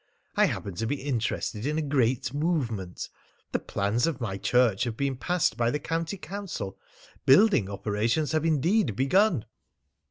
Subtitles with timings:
[0.35, 3.07] I happen to be interested in a great movement.
[3.51, 6.79] The plans of my church have been passed by the county council.
[7.27, 9.45] Building operations have indeed begun."